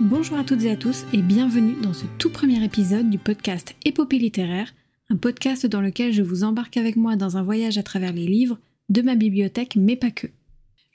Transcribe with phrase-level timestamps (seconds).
[0.00, 3.74] Bonjour à toutes et à tous et bienvenue dans ce tout premier épisode du podcast
[3.84, 4.72] Épopée littéraire,
[5.10, 8.26] un podcast dans lequel je vous embarque avec moi dans un voyage à travers les
[8.26, 8.58] livres
[8.88, 10.28] de ma bibliothèque, mais pas que.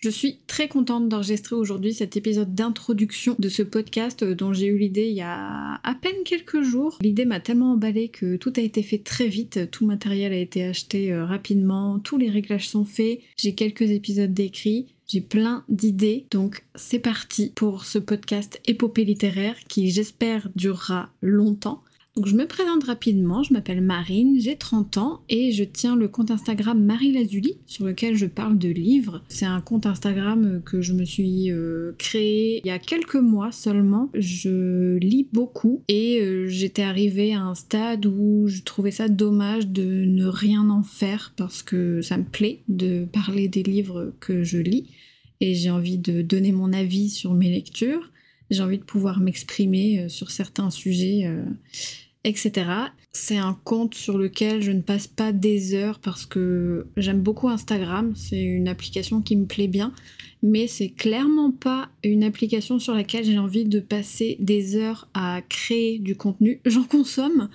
[0.00, 4.78] Je suis très contente d'enregistrer aujourd'hui cet épisode d'introduction de ce podcast dont j'ai eu
[4.78, 6.98] l'idée il y a à peine quelques jours.
[7.02, 10.64] L'idée m'a tellement emballée que tout a été fait très vite, tout matériel a été
[10.64, 14.93] acheté euh, rapidement, tous les réglages sont faits, j'ai quelques épisodes d'écrits.
[15.06, 21.83] J'ai plein d'idées, donc c'est parti pour ce podcast épopée littéraire qui j'espère durera longtemps.
[22.16, 26.06] Donc je me présente rapidement, je m'appelle Marine, j'ai 30 ans et je tiens le
[26.06, 29.24] compte Instagram Marie Lazuli sur lequel je parle de livres.
[29.28, 33.50] C'est un compte Instagram que je me suis euh, créé il y a quelques mois
[33.50, 34.10] seulement.
[34.14, 39.66] Je lis beaucoup et euh, j'étais arrivée à un stade où je trouvais ça dommage
[39.66, 44.44] de ne rien en faire parce que ça me plaît de parler des livres que
[44.44, 44.86] je lis
[45.40, 48.08] et j'ai envie de donner mon avis sur mes lectures.
[48.50, 51.26] J'ai envie de pouvoir m'exprimer euh, sur certains sujets
[52.24, 52.70] etc.
[53.12, 57.48] C'est un compte sur lequel je ne passe pas des heures parce que j'aime beaucoup
[57.48, 59.92] Instagram, c'est une application qui me plaît bien,
[60.42, 65.40] mais c'est clairement pas une application sur laquelle j'ai envie de passer des heures à
[65.48, 66.60] créer du contenu.
[66.66, 67.48] J'en consomme,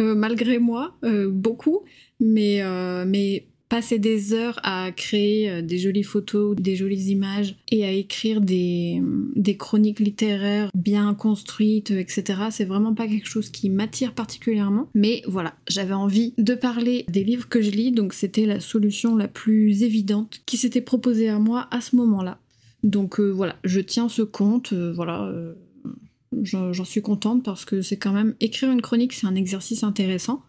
[0.00, 1.82] euh, malgré moi, euh, beaucoup,
[2.18, 7.56] mais, euh, mais passer des heures à créer euh, des jolies photos, des jolies images
[7.70, 9.00] et à écrire des,
[9.34, 12.42] des chroniques littéraires bien construites, etc.
[12.50, 14.90] C'est vraiment pas quelque chose qui m'attire particulièrement.
[14.94, 19.16] Mais voilà, j'avais envie de parler des livres que je lis, donc c'était la solution
[19.16, 22.36] la plus évidente qui s'était proposée à moi à ce moment-là.
[22.82, 25.32] Donc euh, voilà, je tiens ce compte, euh, voilà.
[26.42, 30.42] J'en suis contente parce que c'est quand même écrire une chronique, c'est un exercice intéressant.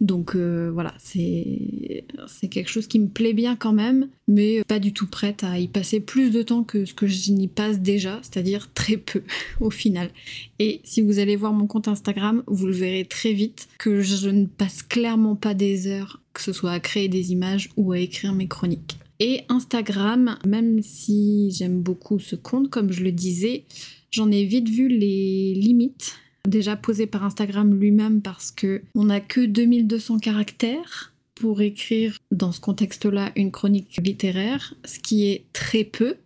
[0.00, 4.92] Donc euh, voilà, c'est quelque chose qui me plaît bien quand même, mais pas du
[4.92, 8.20] tout prête à y passer plus de temps que ce que je n'y passe déjà,
[8.22, 9.22] c'est-à-dire très peu
[9.60, 10.10] au final.
[10.58, 14.28] Et si vous allez voir mon compte Instagram, vous le verrez très vite que je
[14.28, 17.98] ne passe clairement pas des heures, que ce soit à créer des images ou à
[17.98, 18.98] écrire mes chroniques.
[19.20, 23.64] Et Instagram, même si j'aime beaucoup ce compte, comme je le disais,
[24.10, 29.20] j'en ai vite vu les limites déjà posé par Instagram lui-même parce que on n'a
[29.20, 35.84] que 2200 caractères pour écrire dans ce contexte-là une chronique littéraire, ce qui est très
[35.84, 36.16] peu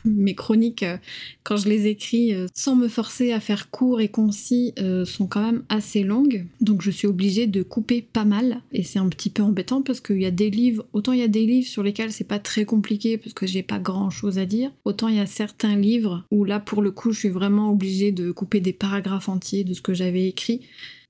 [0.04, 0.96] mes chroniques, euh,
[1.42, 5.26] quand je les écris euh, sans me forcer à faire court et concis, euh, sont
[5.26, 6.46] quand même assez longues.
[6.60, 8.60] Donc je suis obligée de couper pas mal.
[8.72, 11.24] Et c'est un petit peu embêtant parce qu'il y a des livres, autant il y
[11.24, 14.38] a des livres sur lesquels c'est pas très compliqué parce que j'ai pas grand chose
[14.38, 17.28] à dire, autant il y a certains livres où là pour le coup je suis
[17.28, 20.60] vraiment obligée de couper des paragraphes entiers de ce que j'avais écrit.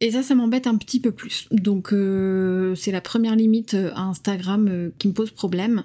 [0.03, 1.47] Et ça, ça m'embête un petit peu plus.
[1.51, 5.85] Donc euh, c'est la première limite euh, à Instagram euh, qui me pose problème.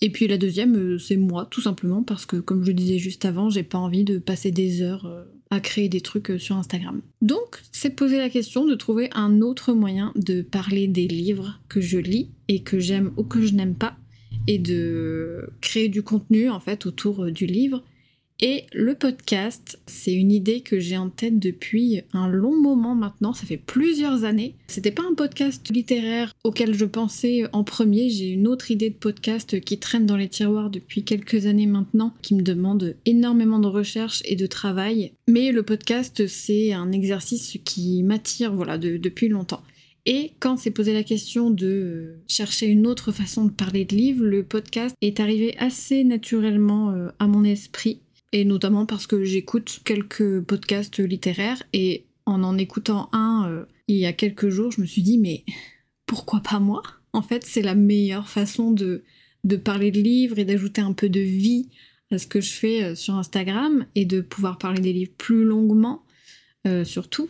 [0.00, 3.50] Et puis la deuxième, c'est moi, tout simplement, parce que comme je disais juste avant,
[3.50, 5.08] j'ai pas envie de passer des heures
[5.50, 7.02] à créer des trucs sur Instagram.
[7.20, 11.80] Donc c'est poser la question de trouver un autre moyen de parler des livres que
[11.80, 13.96] je lis et que j'aime ou que je n'aime pas
[14.48, 17.84] et de créer du contenu en fait autour du livre
[18.44, 23.32] et le podcast, c'est une idée que j'ai en tête depuis un long moment maintenant,
[23.32, 24.56] ça fait plusieurs années.
[24.66, 28.96] C'était pas un podcast littéraire auquel je pensais en premier, j'ai une autre idée de
[28.96, 33.68] podcast qui traîne dans les tiroirs depuis quelques années maintenant, qui me demande énormément de
[33.68, 35.12] recherche et de travail.
[35.28, 39.62] Mais le podcast, c'est un exercice qui m'attire voilà, depuis longtemps.
[40.04, 44.24] Et quand s'est posé la question de chercher une autre façon de parler de livres,
[44.24, 48.00] le podcast est arrivé assez naturellement euh, à mon esprit
[48.32, 53.96] et notamment parce que j'écoute quelques podcasts littéraires et en en écoutant un euh, il
[53.96, 55.44] y a quelques jours, je me suis dit mais
[56.06, 56.82] pourquoi pas moi?
[57.12, 59.02] En fait, c'est la meilleure façon de,
[59.44, 61.68] de parler de livres et d'ajouter un peu de vie
[62.10, 65.44] à ce que je fais euh, sur Instagram et de pouvoir parler des livres plus
[65.44, 66.02] longuement,
[66.66, 67.28] euh, surtout.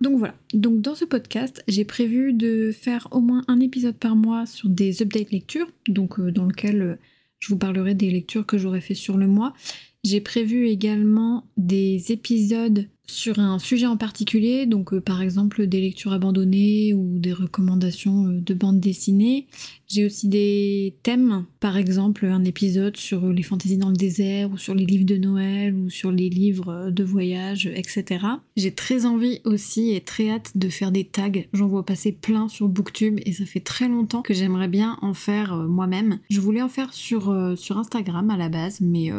[0.00, 4.16] Donc voilà, donc dans ce podcast, j'ai prévu de faire au moins un épisode par
[4.16, 6.98] mois sur des updates lectures, donc dans lequel
[7.38, 9.54] je vous parlerai des lectures que j'aurais fait sur le mois
[10.04, 15.80] j'ai prévu également des épisodes sur un sujet en particulier, donc euh, par exemple des
[15.80, 19.46] lectures abandonnées ou des recommandations euh, de bandes dessinées.
[19.88, 24.56] J'ai aussi des thèmes, par exemple un épisode sur les fantaisies dans le désert ou
[24.56, 28.24] sur les livres de Noël ou sur les livres euh, de voyage, etc.
[28.56, 31.30] J'ai très envie aussi et très hâte de faire des tags.
[31.52, 35.12] J'en vois passer plein sur Booktube et ça fait très longtemps que j'aimerais bien en
[35.12, 36.20] faire moi-même.
[36.30, 39.10] Je voulais en faire sur, sur Instagram à la base, mais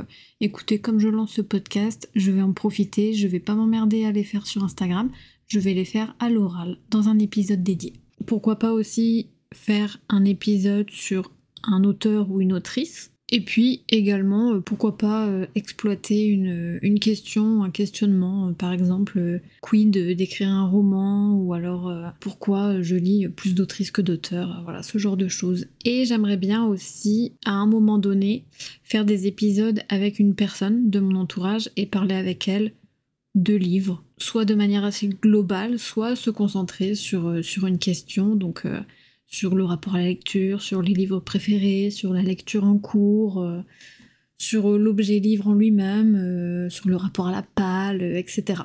[0.41, 4.23] écoutez, comme je lance ce podcast, je vais en profiter, je vais pas à les
[4.23, 5.09] faire sur Instagram,
[5.47, 7.93] je vais les faire à l'oral, dans un épisode dédié.
[8.25, 11.31] Pourquoi pas aussi faire un épisode sur
[11.63, 16.99] un auteur ou une autrice Et puis également, euh, pourquoi pas euh, exploiter une, une,
[16.99, 23.27] question, un questionnement, euh, par exemple, quid d'écrire un roman, ou alors pourquoi je lis
[23.27, 25.67] plus d'autrices que d'auteurs, voilà, ce genre de choses.
[25.85, 28.45] Et j'aimerais bien aussi, à un moment donné,
[28.83, 32.73] faire des épisodes avec une personne de mon entourage et parler avec elle
[33.35, 38.65] de livres, soit de manière assez globale, soit se concentrer sur, sur une question, donc
[39.33, 43.41] sur le rapport à la lecture, sur les livres préférés, sur la lecture en cours,
[43.41, 43.61] euh,
[44.37, 48.61] sur l'objet livre en lui-même, euh, sur le rapport à la palle, etc.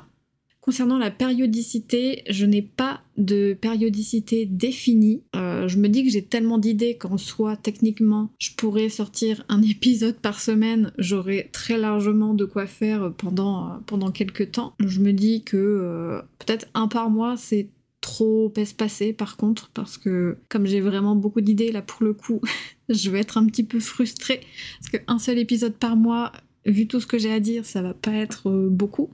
[0.69, 5.23] Concernant la périodicité, je n'ai pas de périodicité définie.
[5.35, 9.63] Euh, je me dis que j'ai tellement d'idées qu'en soi, techniquement, je pourrais sortir un
[9.63, 10.91] épisode par semaine.
[10.99, 14.75] J'aurais très largement de quoi faire pendant, pendant quelques temps.
[14.79, 17.69] Je me dis que peut-être un par mois, c'est
[17.99, 22.39] trop espacé par contre parce que comme j'ai vraiment beaucoup d'idées là pour le coup
[22.89, 24.39] je vais être un petit peu frustrée
[24.79, 26.31] parce qu'un seul épisode par mois
[26.65, 29.09] vu tout ce que j'ai à dire ça va pas être euh, beaucoup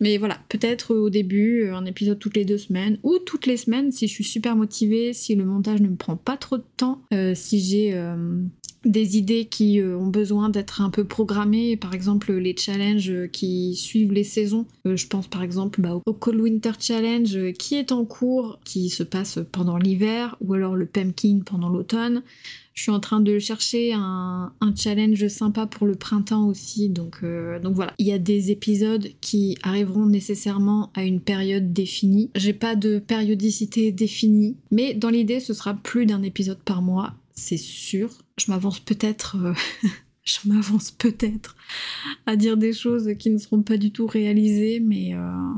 [0.00, 3.56] mais voilà peut-être au début euh, un épisode toutes les deux semaines ou toutes les
[3.56, 6.64] semaines si je suis super motivée si le montage ne me prend pas trop de
[6.76, 7.92] temps euh, si j'ai
[8.84, 13.74] des idées qui euh, ont besoin d'être un peu programmées, par exemple les challenges qui
[13.76, 14.66] suivent les saisons.
[14.86, 18.90] Euh, je pense par exemple bah, au Cold Winter Challenge qui est en cours, qui
[18.90, 22.22] se passe pendant l'hiver, ou alors le Pumpkin pendant l'automne.
[22.74, 27.58] Je suis en train de chercher un, challenge sympa pour le printemps aussi, donc, euh,
[27.58, 27.92] donc voilà.
[27.98, 32.30] Il y a des épisodes qui arriveront nécessairement à une période définie.
[32.34, 37.14] J'ai pas de périodicité définie, mais dans l'idée ce sera plus d'un épisode par mois
[37.34, 38.10] c'est sûr.
[38.38, 39.54] Je m'avance peut-être, euh,
[40.24, 41.56] je m'avance peut-être
[42.26, 45.52] à dire des choses qui ne seront pas du tout réalisées, mais, euh,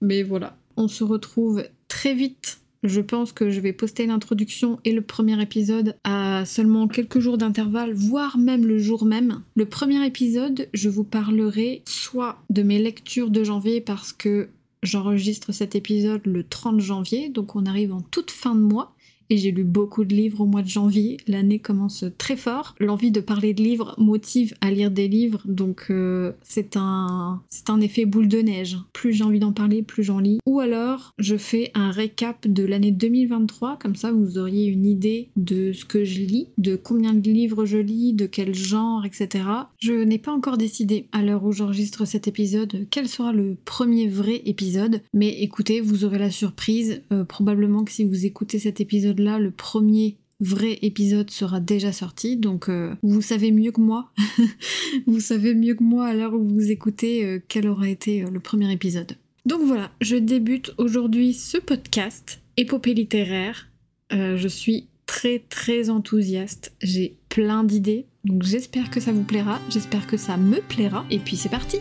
[0.00, 0.56] mais voilà.
[0.76, 2.60] On se retrouve très vite.
[2.84, 7.38] Je pense que je vais poster l'introduction et le premier épisode à seulement quelques jours
[7.38, 9.40] d'intervalle, voire même le jour même.
[9.54, 14.50] Le premier épisode, je vous parlerai soit de mes lectures de janvier parce que
[14.82, 18.94] j'enregistre cet épisode le 30 janvier, donc on arrive en toute fin de mois
[19.30, 21.16] et j'ai lu beaucoup de livres au mois de janvier.
[21.26, 22.74] L'année commence très fort.
[22.78, 27.80] L'envie de parler de livres motive à lire des livres, donc euh, c'est un un
[27.80, 28.78] effet boule de neige.
[28.92, 30.38] Plus j'ai envie d'en parler, plus j'en lis.
[30.46, 35.30] Ou alors je fais un récap de l'année 2023, comme ça vous auriez une idée
[35.36, 39.44] de ce que je lis, de combien de livres je lis, de quel genre, etc.
[39.80, 44.08] Je n'ai pas encore décidé à l'heure où j'enregistre cet épisode quel sera le premier
[44.08, 47.02] vrai épisode, mais écoutez, vous aurez la surprise.
[47.12, 51.92] Euh, probablement que si vous écoutez cet épisode là le premier vrai épisode sera déjà
[51.92, 54.10] sorti, donc euh, vous savez mieux que moi,
[55.06, 58.30] vous savez mieux que moi à l'heure où vous écoutez euh, quel aura été euh,
[58.30, 59.16] le premier épisode.
[59.46, 63.68] Donc voilà, je débute aujourd'hui ce podcast, épopée littéraire.
[64.10, 70.06] je suis très très enthousiaste, j'ai plein d'idées, donc j'espère que ça vous plaira, j'espère
[70.06, 71.78] que ça me plaira, et puis c'est parti